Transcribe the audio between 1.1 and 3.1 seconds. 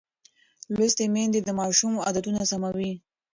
میندې د ماشوم عادتونه سموي.